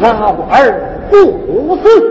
[0.00, 2.09] 老而不死，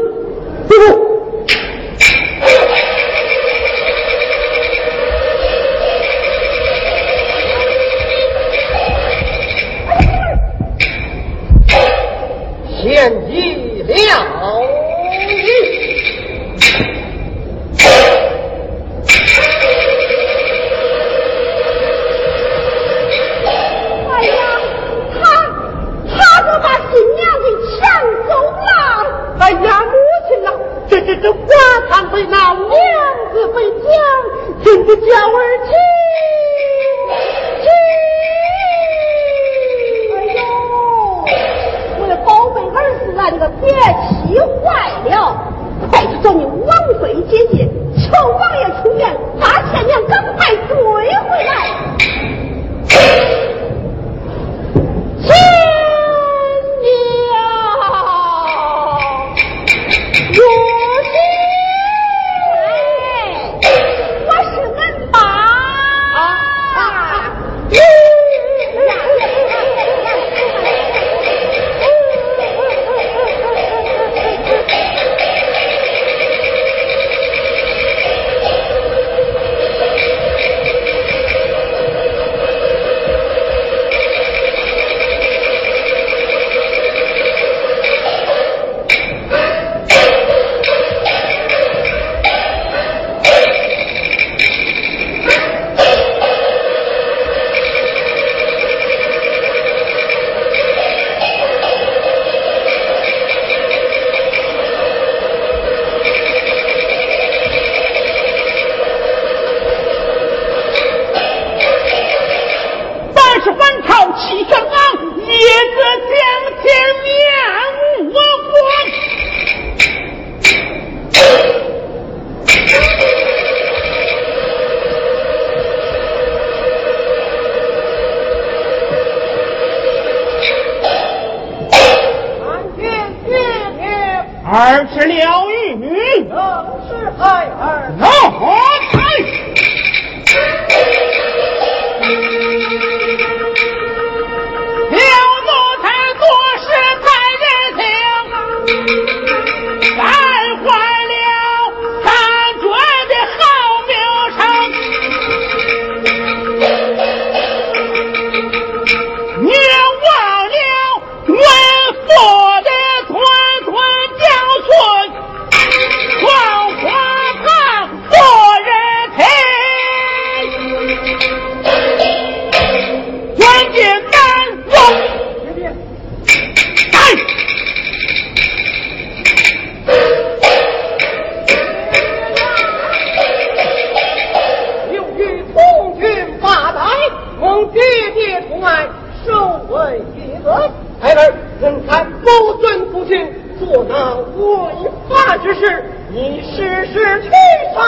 [194.49, 195.61] 那违法之事，
[196.09, 196.57] 你试
[196.87, 197.29] 试去
[197.75, 197.79] 吧。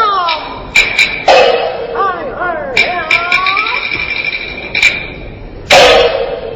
[1.26, 1.98] 太
[2.38, 2.40] 二
[2.76, 2.80] 了。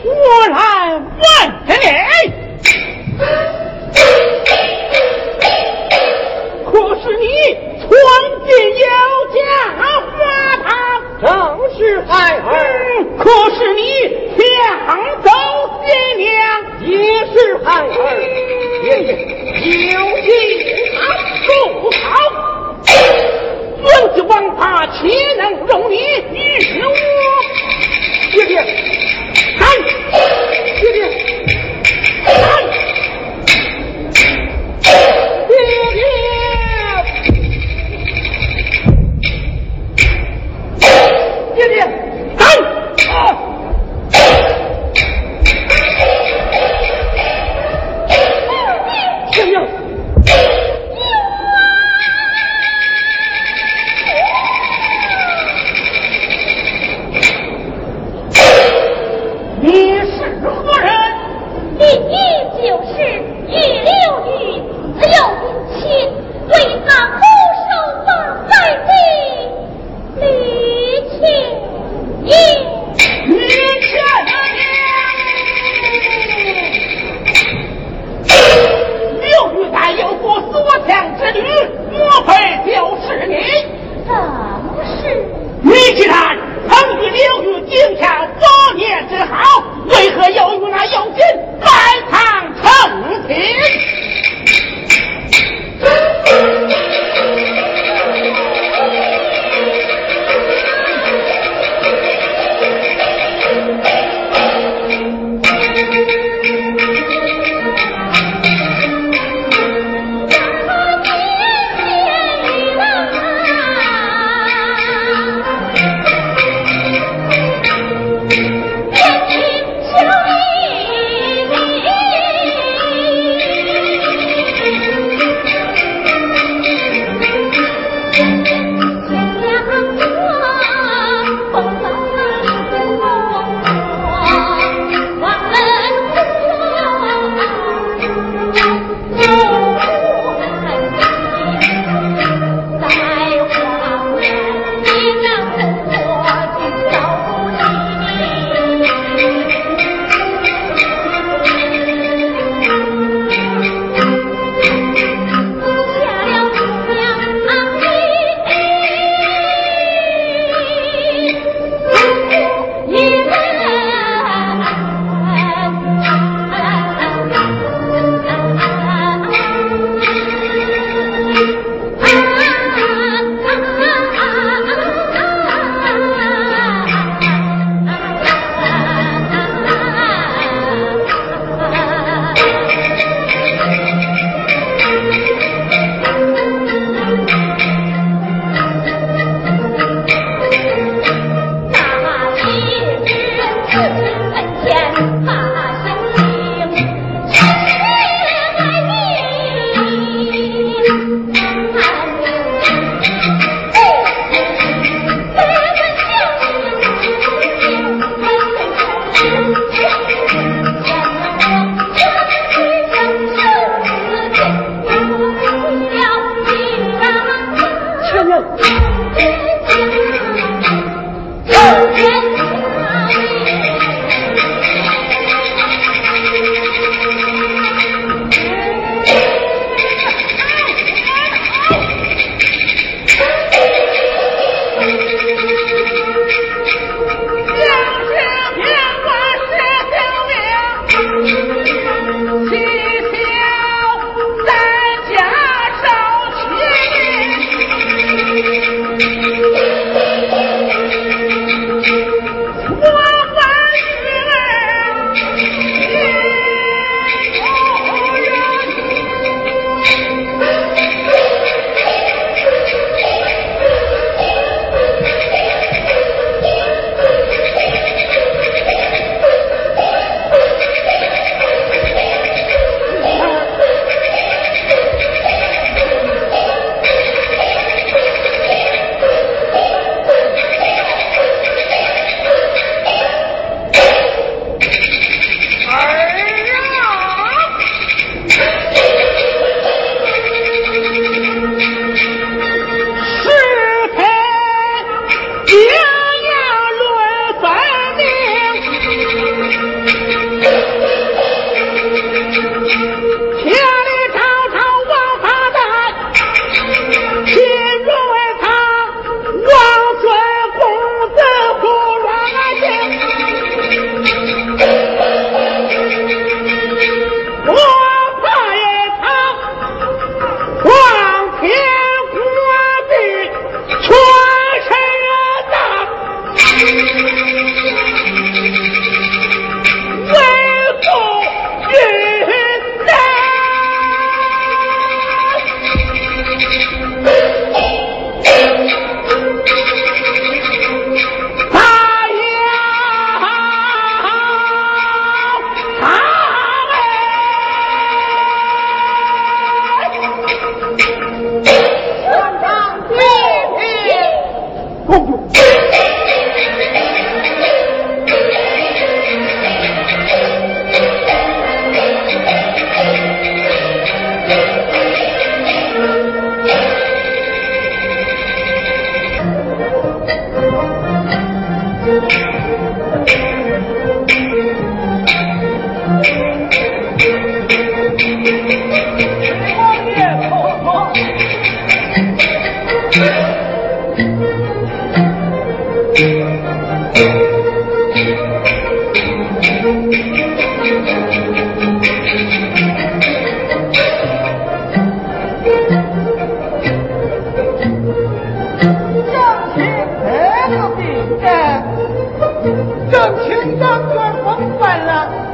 [0.06, 0.13] 我
[0.48, 0.56] 来
[0.94, 1.25] 问
[1.65, 1.74] 你，
[6.65, 6.70] 可
[7.01, 7.25] 是你
[7.82, 7.89] 闯
[8.46, 8.50] 进
[8.84, 8.86] 姚
[9.34, 9.36] 家
[9.75, 10.15] 花
[10.63, 10.70] 堂？
[11.20, 11.25] 正
[11.75, 12.48] 是孩儿，
[13.18, 13.24] 可
[13.56, 13.82] 是你
[14.38, 14.39] 抢
[15.24, 15.27] 走
[15.84, 15.89] 新
[16.20, 16.29] 娘？
[16.82, 16.94] 也
[17.34, 17.88] 是孩儿，
[18.84, 18.88] 爷
[19.65, 20.29] 有心
[21.81, 22.86] 不好！
[22.86, 25.75] 孙子王法岂能容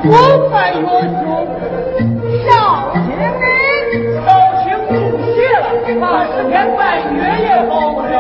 [0.04, 0.82] 我拜岳
[1.22, 1.24] 兄，
[2.50, 2.50] 少
[2.92, 3.46] 请您，
[4.26, 4.28] 少
[4.64, 4.90] 请不
[5.36, 5.64] 谢了。
[6.02, 6.80] 八十天拜
[7.12, 8.12] 月也好不了。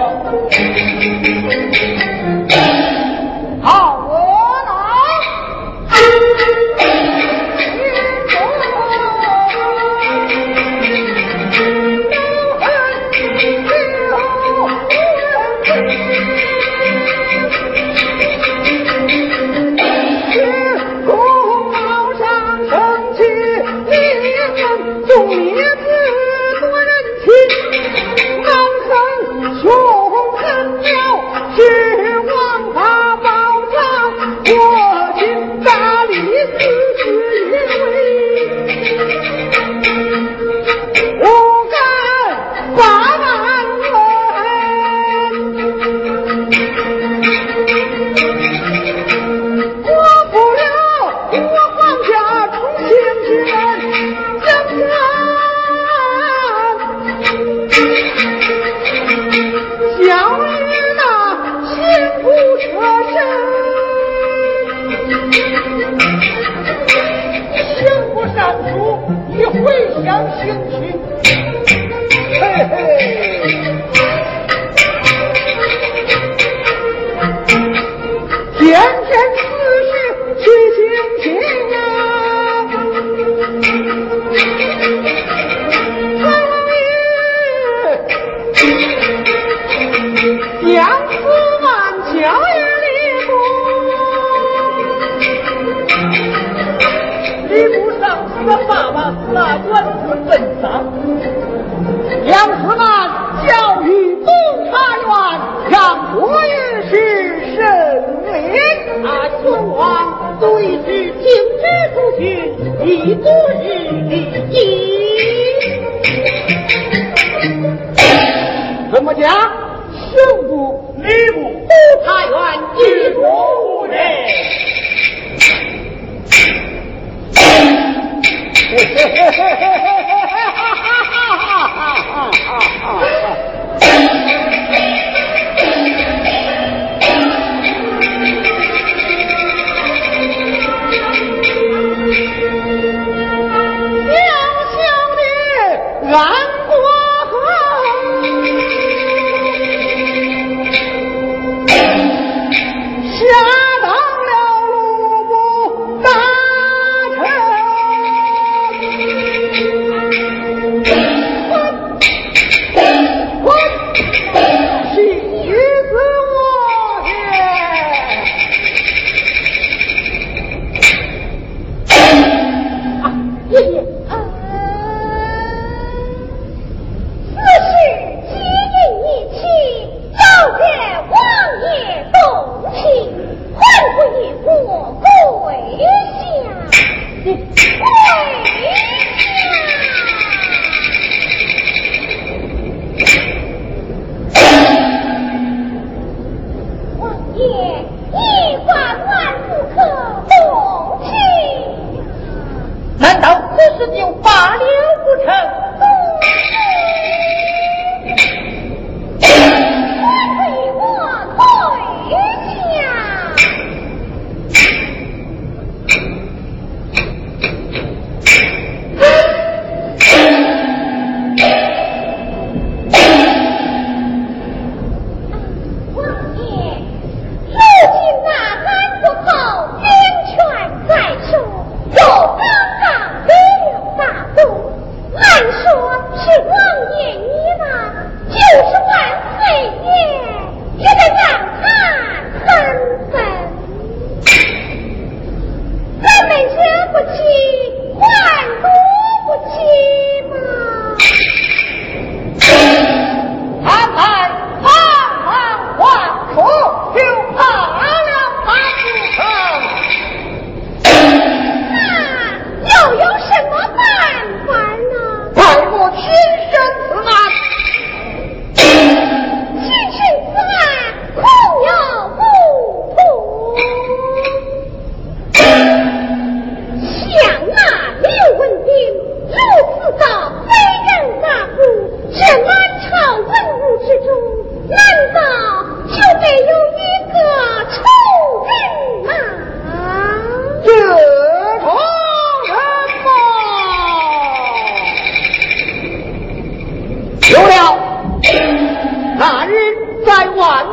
[113.04, 114.91] 说。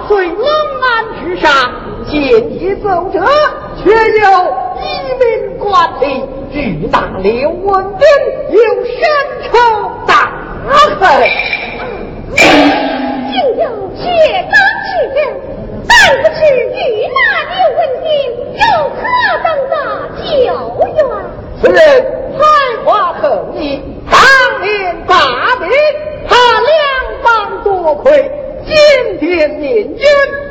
[0.09, 0.43] 岁龙
[0.81, 1.53] 安之上，
[2.07, 2.19] 见
[2.51, 3.21] 一奏折，
[3.77, 4.27] 却有
[4.81, 4.83] 一
[5.21, 5.23] 名
[5.59, 5.69] 官
[6.01, 8.01] 吏，巨大刘文斌
[8.49, 8.97] 有深
[9.53, 9.59] 仇
[10.07, 10.33] 大
[10.99, 11.29] 恨。
[12.35, 13.65] 竟有
[13.97, 14.09] 血
[14.51, 15.19] 当之人，
[15.87, 16.39] 但不知
[16.73, 16.75] 遇
[17.13, 17.19] 那
[17.53, 18.09] 刘文斌
[18.55, 18.97] 有何
[19.45, 19.73] 等的
[20.25, 20.25] 救
[20.87, 21.13] 援？
[21.61, 21.79] 此人
[22.39, 22.41] 才
[22.83, 23.61] 华横溢，
[24.11, 24.17] 当
[24.63, 24.67] 年
[25.07, 25.15] 大
[25.61, 25.69] 兵，
[26.27, 26.73] 他两
[27.23, 28.31] 帮多亏，
[29.39, 30.05] 见念君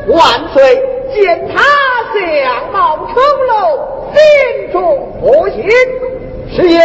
[0.08, 0.64] 万岁。
[1.14, 1.62] 见他
[2.14, 3.14] 相貌丑
[3.50, 3.56] 陋，
[4.14, 4.80] 心中
[5.20, 5.58] 不幸，
[6.56, 6.80] 只有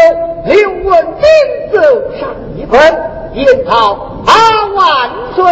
[0.46, 0.52] 刘
[0.84, 1.22] 文斌
[1.72, 1.78] 走
[2.18, 2.80] 上一分，
[3.34, 3.70] 言道
[4.26, 4.32] ：“啊
[4.74, 5.44] 万岁！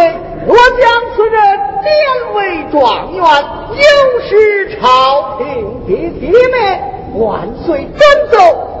[0.45, 0.83] 我将
[1.15, 1.39] 此人
[1.83, 1.89] 贬
[2.35, 2.37] 为
[2.71, 3.23] 状元，
[3.69, 4.31] 有失
[4.79, 5.43] 朝廷
[5.85, 7.00] 的体面。
[7.13, 8.37] 万岁真奏，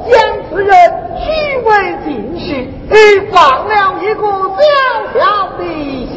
[0.09, 0.13] 将
[0.49, 0.73] 此人
[1.17, 1.25] 许
[1.59, 1.69] 为
[2.05, 2.45] 进士，
[3.31, 4.21] 放了一个
[4.55, 4.59] 小
[5.19, 5.19] 小
[5.57, 5.61] 的
[6.13, 6.15] 谢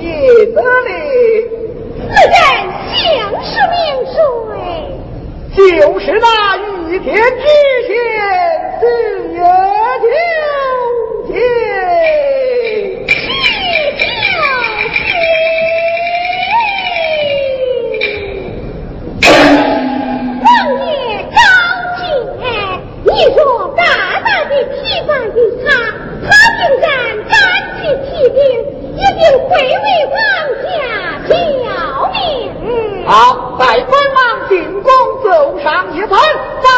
[0.54, 0.88] 德令。
[1.98, 2.34] 此人
[2.94, 2.98] 姓
[3.42, 3.76] 氏名
[4.12, 4.16] 谁？
[5.56, 5.60] 就
[5.98, 6.58] 是那御
[7.00, 7.20] 天之
[7.86, 7.92] 贤
[8.80, 8.82] 四
[9.32, 9.36] 爷
[10.02, 10.06] 九
[11.28, 11.34] 天。
[23.26, 23.40] 你说
[23.74, 23.82] 大
[24.20, 25.64] 大的提拔的他，
[26.26, 26.86] 他竟然
[27.26, 27.32] 敢
[27.80, 28.36] 去提兵，
[28.92, 29.16] 一定
[29.48, 30.14] 会为王
[30.62, 30.68] 家
[31.26, 31.32] 效
[32.12, 32.14] 命。
[33.06, 34.92] 好，待本王进宫
[35.24, 36.10] 奏上一份，
[36.62, 36.68] 找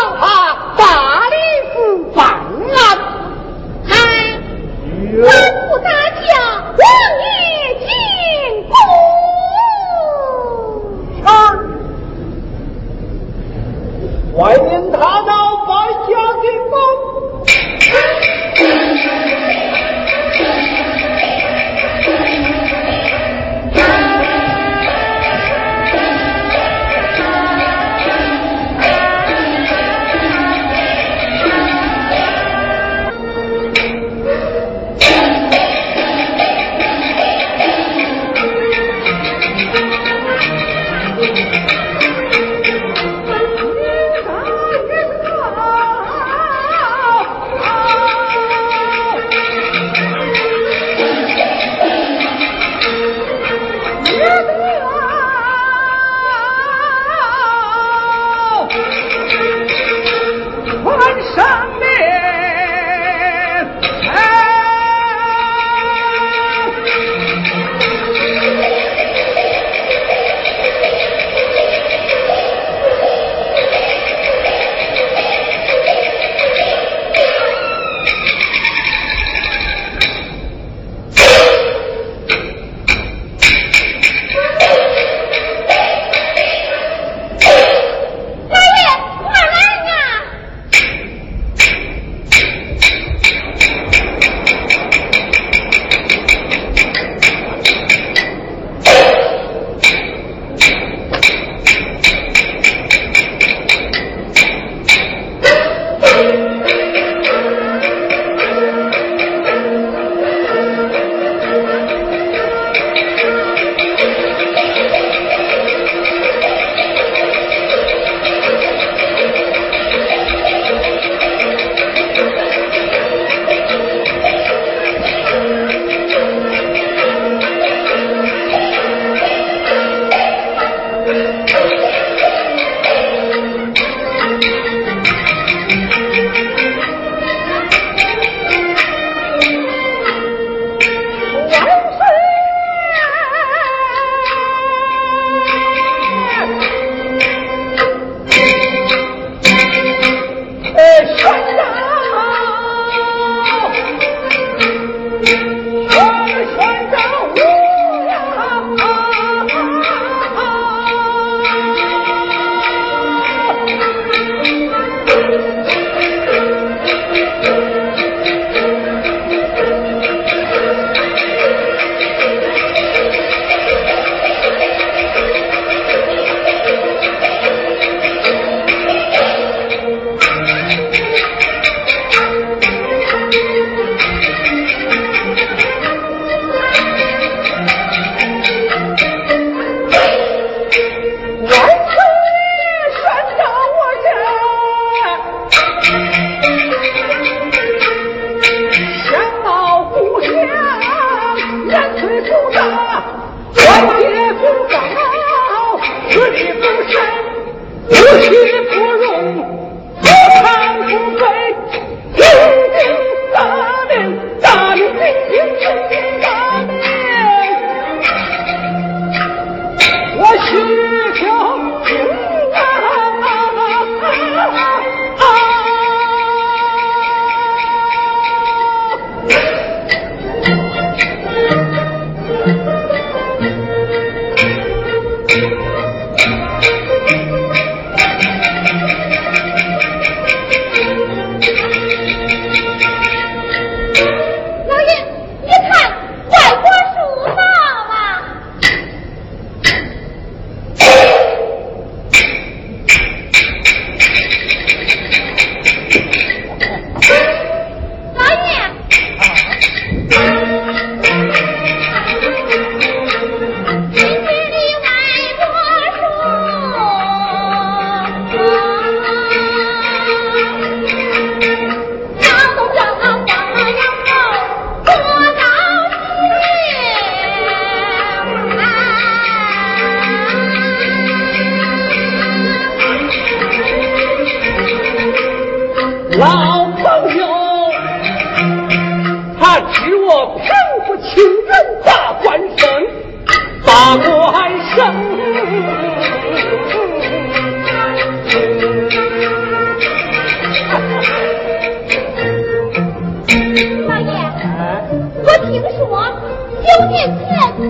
[208.06, 208.45] Look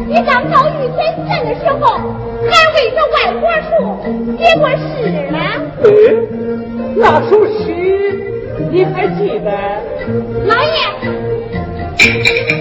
[0.06, 1.80] 你刚到玉前县的时候
[2.48, 3.70] 还为这外国树
[4.38, 4.84] 写过诗
[5.30, 5.38] 呢
[5.84, 5.86] 嗯
[6.96, 7.60] 那首诗
[8.70, 9.48] 你还记得？
[10.46, 12.55] 老爷。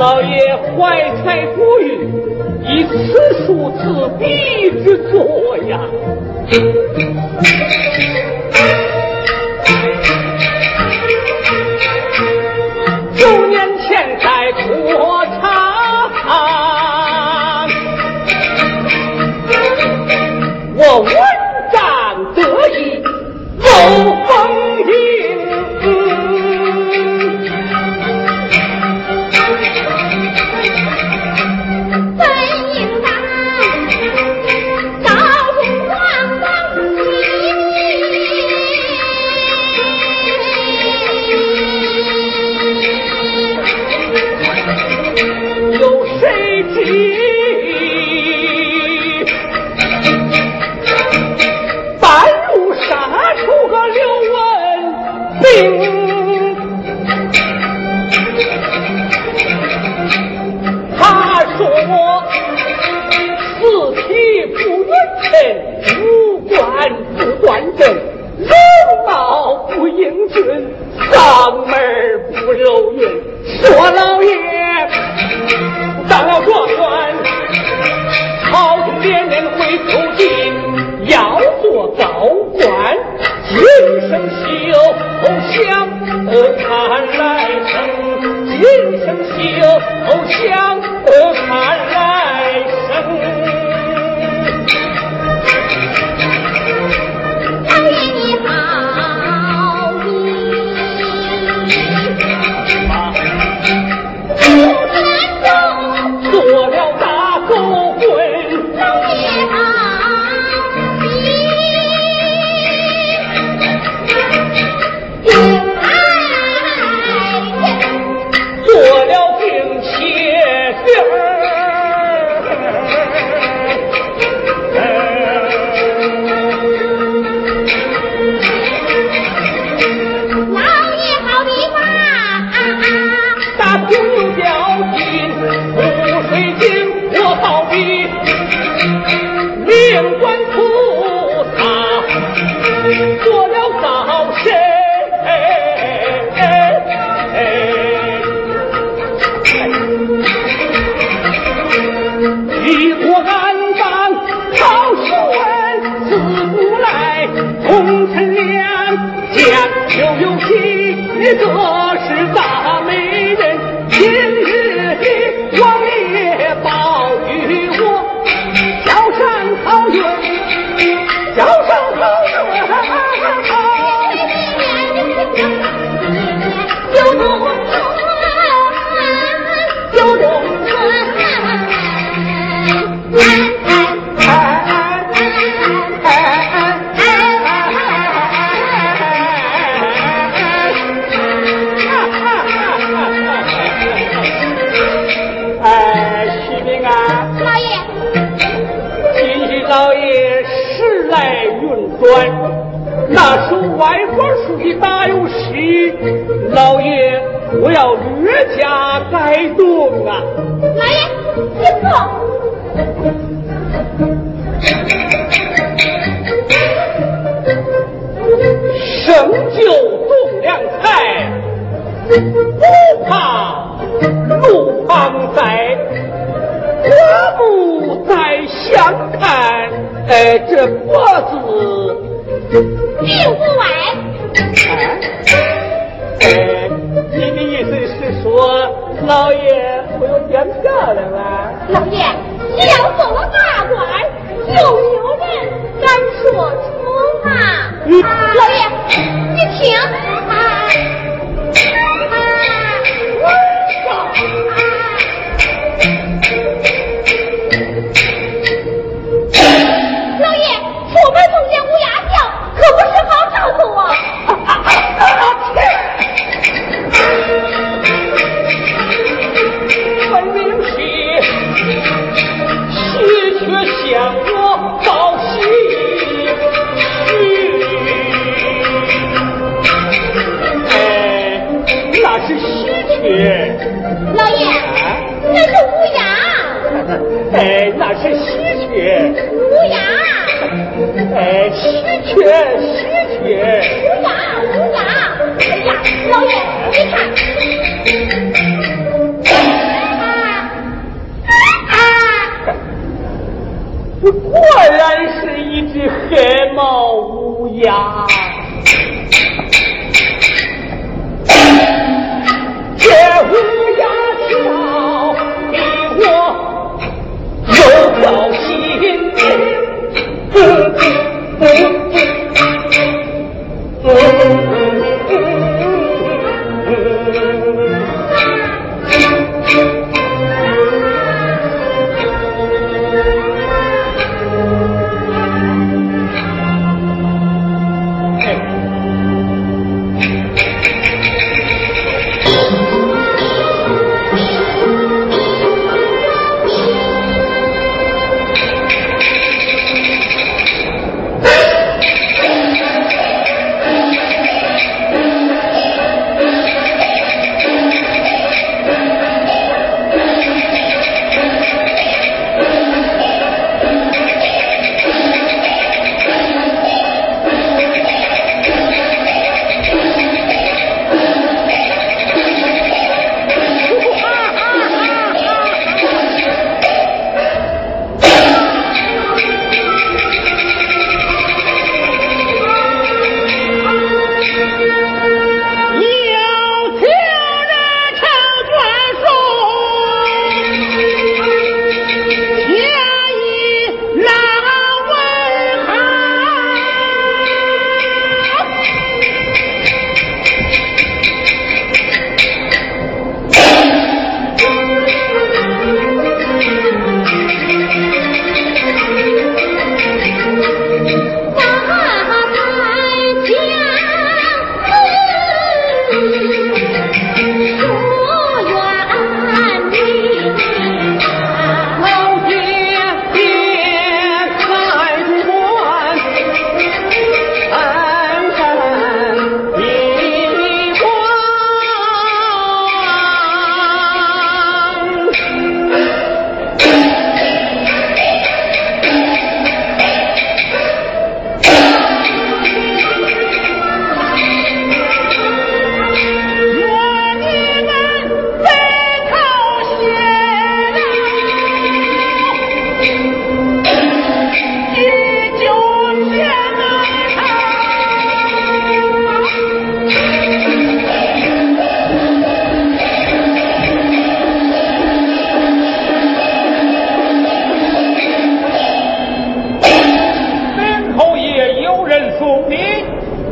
[0.00, 2.08] 老爷怀才不遇
[2.64, 5.78] 以此术自逼之作呀。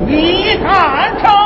[0.06, 1.38] 你你看看。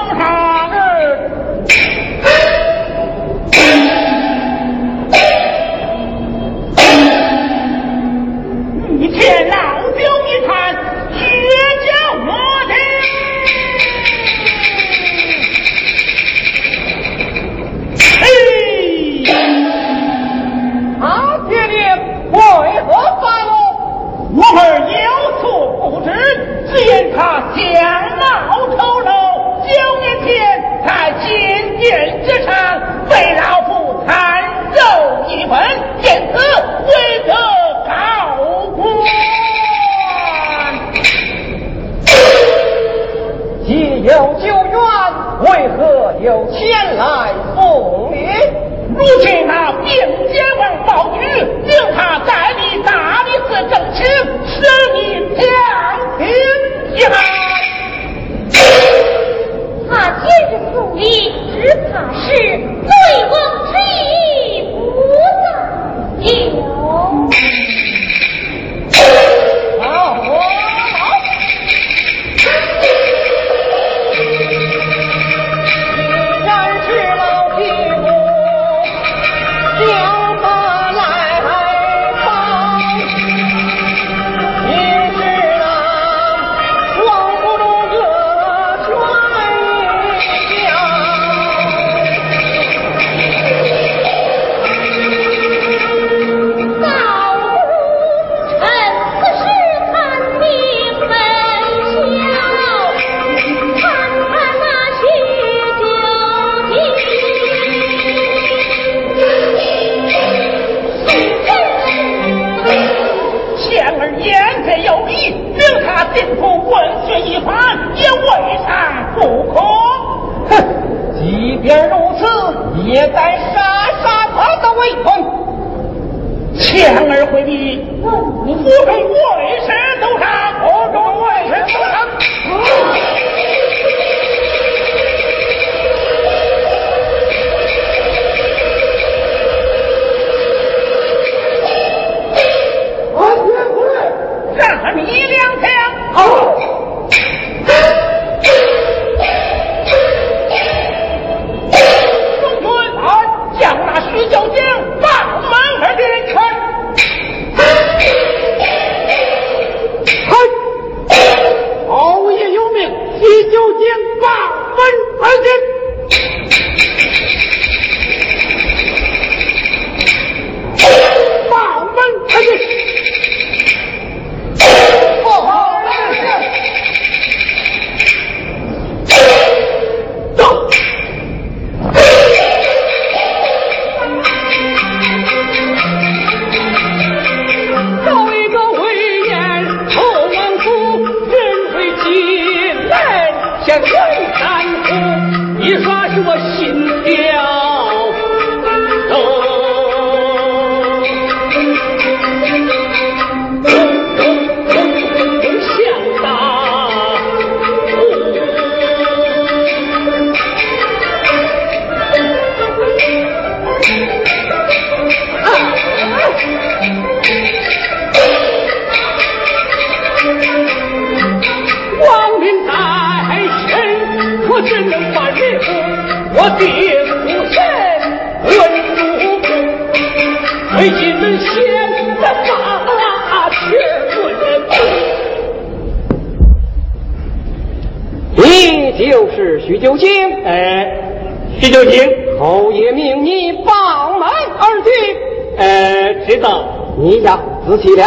[247.83, 248.05] 仔细了，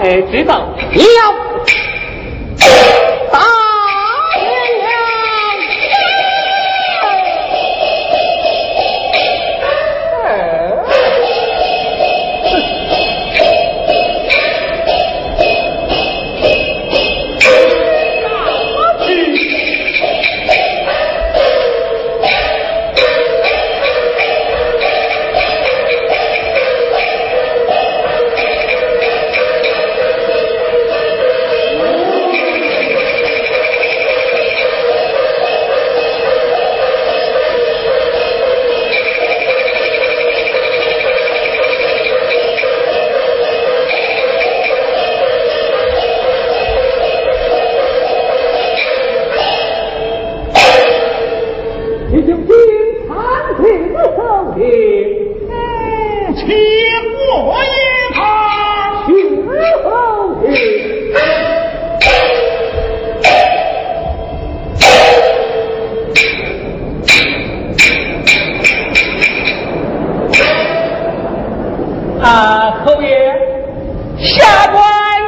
[0.00, 0.55] 哎，知道。
[56.36, 56.46] 想
[57.44, 58.20] 我也怕。
[72.22, 73.08] 啊，侯爷，
[74.18, 74.82] 下官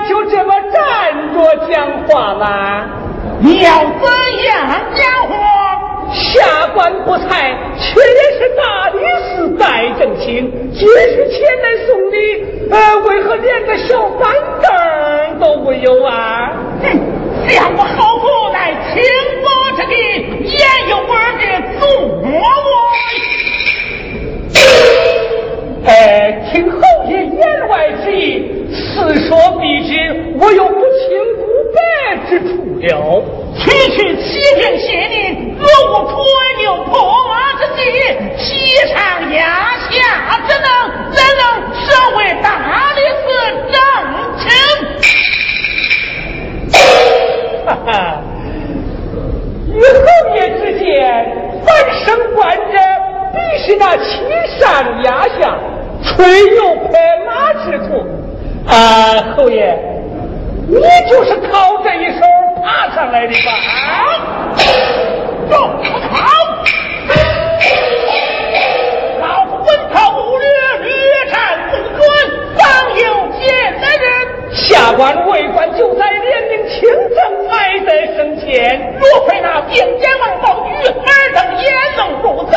[0.09, 1.37] 就这么站着
[1.69, 2.89] 讲话啦？
[3.41, 4.05] 你要怎
[4.47, 4.49] 样
[4.97, 5.33] 讲话？
[6.13, 7.17] 下官不
[9.99, 12.17] 正亲皆是前来送礼
[12.71, 14.33] 呃为何连个小板
[14.63, 16.53] 凳都没有啊？
[16.83, 16.85] 哼
[17.49, 19.05] 两个好古乃天
[19.43, 19.47] 发
[19.77, 19.95] 之地
[20.45, 20.59] 也
[20.91, 21.43] 有我的
[21.81, 21.83] 祖
[22.23, 22.29] 国
[25.87, 25.91] 哎
[26.53, 26.79] 听侯
[27.09, 29.93] 爷言外之意此说必知
[30.39, 31.43] 我有不清不
[31.75, 31.79] 白
[32.29, 32.47] 之处
[32.81, 33.23] 了。
[33.57, 36.15] 区区七天谢令落过川
[36.61, 36.93] 牛破
[37.29, 37.81] 马之际
[38.37, 38.47] 西
[38.89, 38.95] 上
[39.35, 39.78] 压
[41.37, 41.43] 能，
[41.87, 42.47] 社会大
[42.95, 43.27] 理寺
[43.73, 43.77] 正
[44.39, 44.47] 清？
[47.67, 47.89] 哈哈，
[49.67, 50.89] 与侯爷之间，
[51.65, 51.69] 凡
[52.05, 52.75] 升官者，
[53.33, 54.03] 必是那欺
[54.59, 54.61] 山
[55.05, 55.07] 压
[55.39, 55.41] 下、
[56.03, 56.17] 吹
[56.53, 56.57] 牛
[56.87, 56.93] 拍
[57.27, 57.29] 马
[57.65, 57.89] 之徒。
[58.67, 59.79] 啊，侯爷，
[60.67, 62.21] 你就是靠这一手
[62.63, 63.51] 爬上来的吧？
[63.89, 64.57] 啊
[65.51, 65.55] 走，
[74.69, 76.83] 下官为官就在廉明清
[77.15, 78.95] 正，爱在生前。
[79.01, 82.53] 若非那兵奸王宝玉，尔等焉能如此？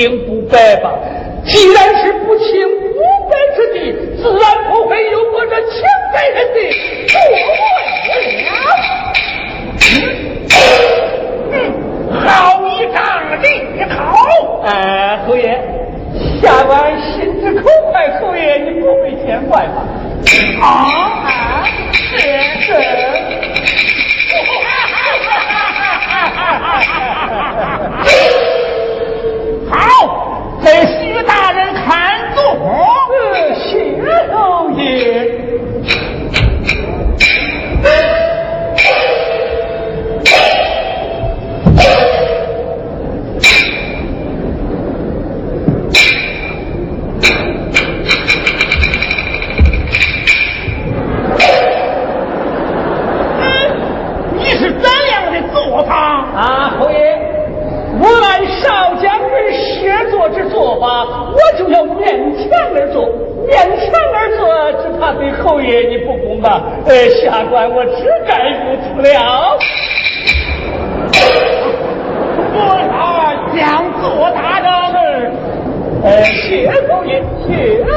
[0.00, 1.09] 不清不白吧？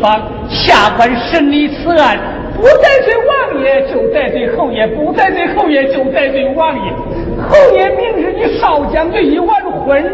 [0.00, 2.18] 方，下官审理此案，
[2.56, 6.92] 不得罪王爷就得罪侯爷，不得罪侯爷就得罪王爷。
[7.48, 10.04] 侯爷明日你少将军一完婚，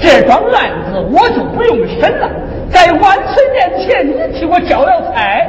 [0.00, 2.28] 这桩案子我就不用审了，
[2.70, 5.46] 在万岁面前你替我交了差，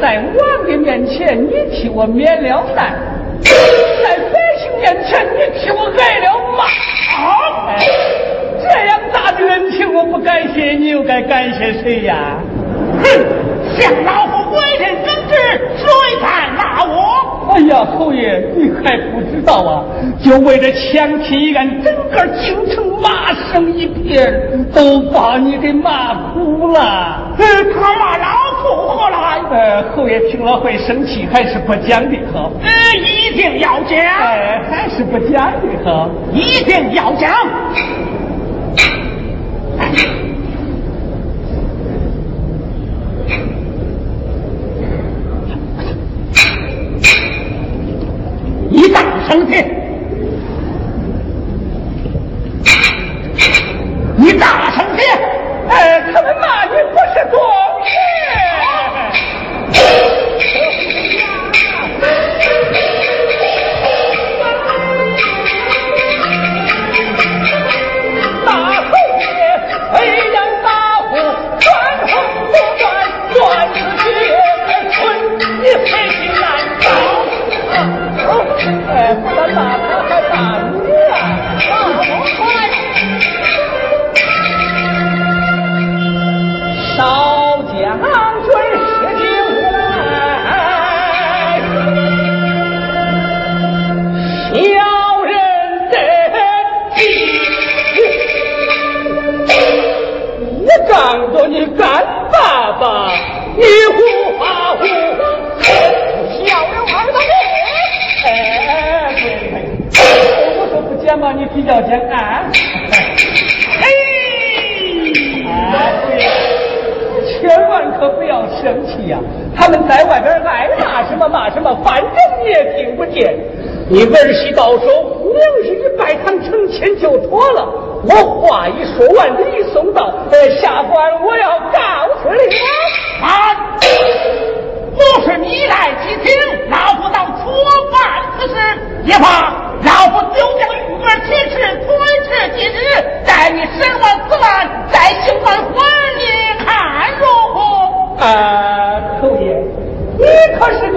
[0.00, 2.94] 在王爷面前你替我免了难，
[3.42, 6.26] 在百姓面前你替我挨了
[6.56, 6.64] 骂。
[8.60, 12.40] 这样大的恩情，我不感谢你，又该感谢谁呀？
[13.08, 15.34] 哼，想老夫为人正直，
[15.76, 15.86] 谁
[16.20, 16.94] 敢骂我？
[17.50, 19.82] 哎呀，侯爷，你还不知道啊？
[20.22, 27.34] 就为这强亲一案，整个京城骂声一片，都把你给骂哭了。
[27.38, 28.26] 呃，他骂老
[28.60, 29.40] 夫何来？
[29.50, 32.52] 呃，侯爷听了会生气，还是不讲的好？
[32.62, 32.68] 呃，
[33.00, 33.98] 一定要讲。
[33.98, 36.10] 哎，还是不讲的好？
[36.32, 37.30] 一定要讲。
[49.36, 49.68] 你大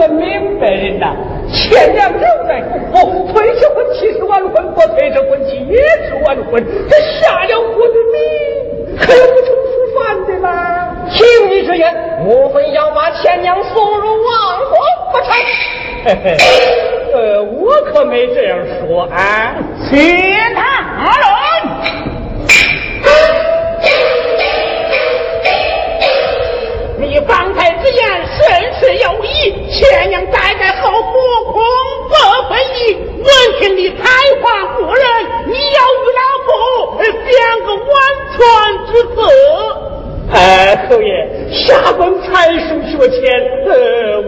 [0.02, 1.16] 个明白人呐！
[1.54, 2.60] 前两留在
[2.92, 5.78] 府府，推着婚期是完婚，不推着婚期也
[6.08, 6.66] 是完婚。
[6.90, 10.96] 这下了婚的你，可有不成书饭的啦？
[11.12, 11.94] 听你之言，
[12.26, 14.80] 莫非要把钱娘送入王宫
[15.12, 15.36] 不成？
[16.04, 16.38] 嘿嘿，
[17.14, 19.54] 呃，我可没这样说啊。
[19.88, 20.00] 请
[20.56, 20.81] 他
[29.82, 31.12] 前娘待在后府
[31.52, 31.54] 恐
[32.08, 32.14] 不
[32.48, 32.78] 会意。
[33.18, 33.28] 闻
[33.60, 34.04] 听你才
[34.42, 35.04] 华过人，
[35.48, 36.50] 你要与老夫
[37.02, 37.34] 想
[37.66, 37.86] 个完
[38.32, 38.38] 全
[38.88, 39.18] 之策。
[40.34, 41.12] 哎，侯爷，
[41.52, 42.28] 下官才
[42.60, 43.20] 疏学浅，
[43.66, 43.72] 呃，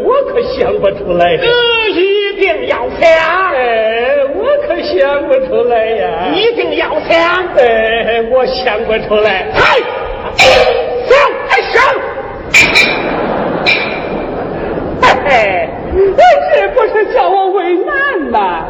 [0.03, 1.45] 我可想不出来的。
[1.45, 1.51] 呃，
[1.89, 3.07] 一定要想，
[3.53, 6.33] 哎，我可想不出来呀。
[6.35, 7.47] 一定要想。
[7.57, 9.47] 哎，我想不出来。
[9.53, 9.79] 嗨，
[10.35, 11.15] 想
[15.25, 15.69] 哎
[16.15, 18.65] 这不是叫我为难吗？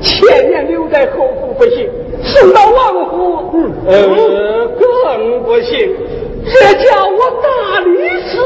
[0.00, 1.90] 前年留在后府不行，
[2.22, 3.50] 送到王府，
[3.86, 5.96] 嗯呃，更不行。
[6.46, 6.52] 这
[6.84, 7.88] 叫我大理
[8.28, 8.38] 寺，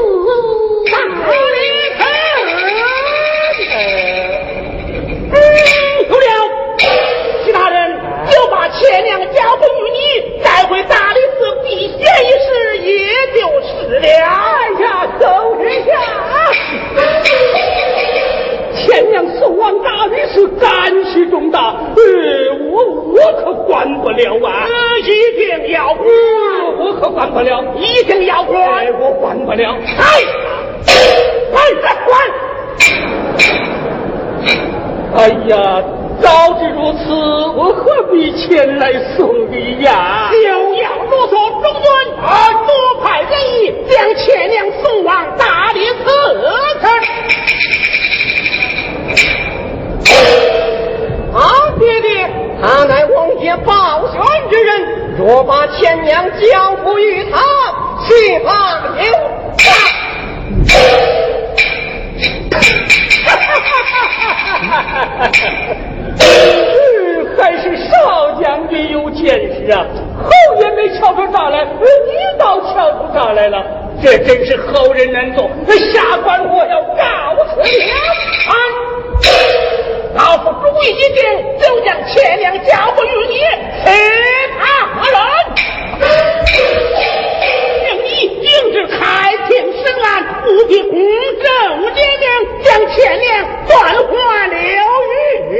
[0.91, 1.61] 大理
[1.99, 2.01] 寺。
[5.31, 5.37] 呃，
[6.09, 6.25] 有了，
[7.45, 7.77] 其他人
[8.31, 9.99] 就把前娘交付于你，
[10.43, 12.49] 带回大理寺避嫌一事，
[12.89, 13.68] 也就是
[13.99, 14.01] 了。
[14.03, 14.09] 哎
[14.82, 14.86] 呀，
[15.20, 15.24] 走
[15.61, 15.95] 人呀！
[18.74, 22.01] 前娘送王大理是，干系重大，呃，
[22.70, 24.66] 我我可管不了啊！
[24.66, 25.05] 呃，一
[25.36, 29.76] 定要管，呃我可管不了，一定要管哎，，我管不了。
[29.99, 30.03] 哎，
[31.55, 32.16] 哎管管！
[35.16, 35.82] 哎呀，
[36.20, 37.12] 早知如此，
[37.57, 40.30] 我何必前来送礼呀？
[40.32, 40.36] 休
[40.74, 41.30] 要啰嗦
[41.61, 41.84] 中尊，
[43.29, 46.05] 啊，多派人役将前娘送往大理寺
[46.81, 46.85] 去。
[51.35, 51.41] 啊，
[51.79, 52.09] 爹爹，
[52.61, 54.20] 他乃王爷保全
[54.51, 57.39] 之人，若把钱娘交付于他，
[58.07, 59.12] 岂怕有
[59.57, 59.70] 诈？
[66.20, 66.66] 嗯，
[67.41, 69.86] 还是少将军有见识啊！
[70.22, 70.30] 侯
[70.61, 73.64] 爷没瞧出啥来，你倒瞧出啥来了？
[74.03, 75.49] 这真是后人难做。
[75.93, 77.95] 下官我要告辞了。
[78.49, 78.53] 啊！
[80.14, 81.22] 老夫主意已定，
[81.61, 83.34] 就将钱粮交付于你，
[83.84, 83.86] 其
[84.59, 84.61] 他
[84.97, 85.18] 何人，
[87.84, 88.09] 令你
[88.41, 88.99] 停止开
[89.49, 90.09] 庭审案，
[90.45, 90.93] 务必公
[91.43, 91.47] 正
[91.95, 92.24] 廉明，
[92.64, 93.26] 将钱粮
[93.68, 94.55] 断还了
[95.53, 95.55] 狱。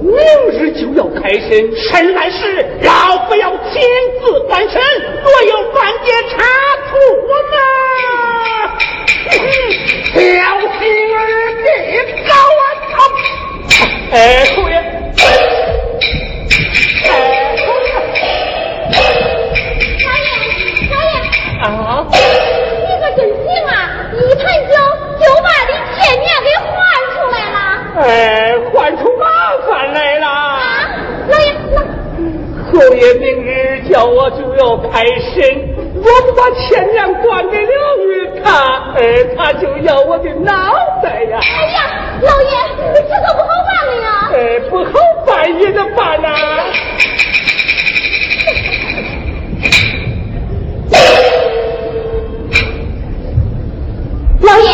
[0.00, 0.16] 呃，明
[0.58, 3.82] 日就要开审，审来时，老夫要亲
[4.22, 4.80] 自观审，
[5.22, 6.36] 若有犯节查
[6.88, 6.90] 处
[7.28, 7.32] 嘛，
[10.14, 10.18] 小
[10.78, 10.80] 心
[11.14, 11.18] 儿
[11.62, 11.70] 别
[12.26, 12.58] 高啊！
[14.12, 14.74] 哎，侯爷，
[17.04, 17.08] 哎，
[17.58, 17.94] 侯爷老
[20.08, 20.10] 爷，
[20.90, 21.10] 老爷，
[21.60, 21.62] 啊！
[22.10, 22.16] 你
[23.00, 23.70] 可真行啊！
[24.14, 24.72] 一盘酒
[25.20, 25.59] 就把你前年给还出来了。
[28.02, 29.26] 哎，换出麻
[29.68, 30.26] 烦来了。
[30.26, 30.58] 啊，
[31.28, 31.76] 老爷，那
[32.72, 35.42] 侯爷明日叫我就要开审，
[35.96, 37.72] 我不把钱粮还给了
[38.06, 39.00] 于他，哎，
[39.36, 40.52] 他就要我的脑
[41.02, 41.38] 袋呀！
[41.42, 41.78] 哎呀，
[42.22, 42.48] 老爷，
[42.94, 44.08] 这可不好办了呀！
[44.32, 44.92] 哎，不好
[45.26, 46.28] 办也得办呐、
[54.40, 54.70] 老爷，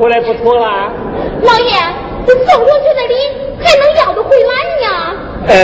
[0.00, 0.90] 回来不错啦？
[1.42, 1.72] 老爷，
[2.26, 3.14] 这送出去的礼
[3.62, 4.86] 还能要得回来呢？
[5.46, 5.54] 呃，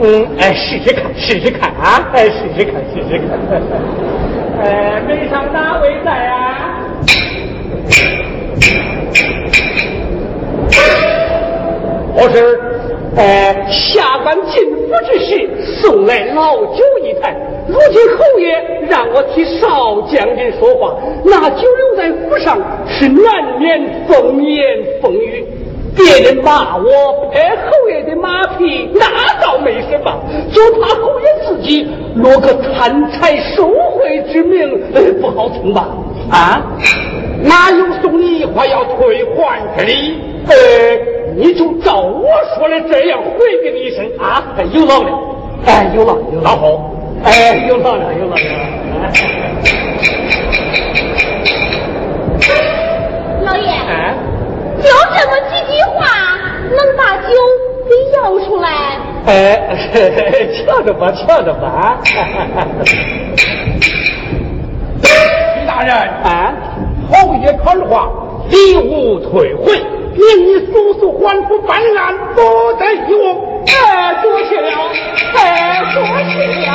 [0.00, 3.38] 嗯，哎，试试看，试试看啊，哎，试试看，试试看。
[4.64, 6.80] 呃，门上哪位在啊？
[12.16, 12.58] 我是
[13.16, 13.22] 呃
[13.70, 15.50] 下官进府之时
[15.82, 17.36] 送来老酒一坛，
[17.68, 18.46] 如今侯爷
[18.88, 24.60] 让我替少将军说话，那酒留在府上是难免风言
[25.02, 25.44] 风语。
[25.96, 29.06] 别人骂我拍侯爷的马屁，那
[29.40, 30.12] 倒没什么，
[30.52, 35.86] 就怕侯爷自己落个贪财受贿之名，呃，不好听吧？
[36.30, 36.62] 啊？
[37.44, 40.18] 哪有送你一话要退还之理？
[40.48, 40.54] 呃，
[41.36, 42.26] 你就照我
[42.56, 44.42] 说的这样回禀一声啊！
[44.72, 45.10] 有劳了，
[45.66, 46.90] 哎，有劳，有老侯，
[47.22, 48.42] 哎，有劳了，有劳了。
[53.58, 53.68] 爷，
[54.82, 56.00] 就、这么几句话，
[56.70, 57.28] 能把酒
[57.88, 58.66] 给要出来？
[59.26, 59.32] 哎，
[60.66, 61.98] 瞧着吧，瞧着吧。
[65.02, 66.52] 徐大人，啊、
[67.10, 68.10] 侯爷传话，
[68.50, 69.80] 礼物退回，
[70.14, 72.40] 命你速速还府办案，不
[72.78, 73.64] 得一误。
[73.66, 74.68] 哎，多谢了，
[75.36, 76.32] 哎，多谢
[76.66, 76.68] 了。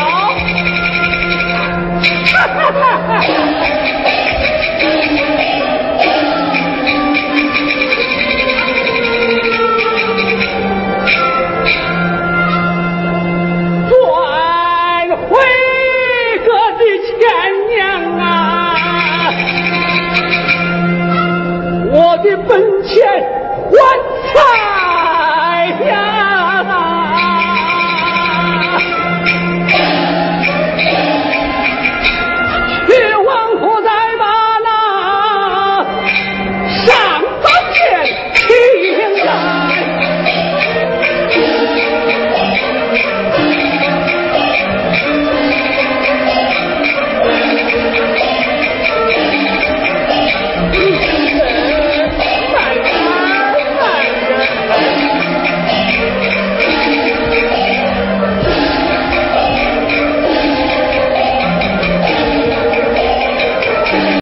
[2.31, 3.11] 哈哈哈哈。
[22.23, 22.97] 的本钱
[23.73, 24.37] 还
[25.79, 26.08] 在呀。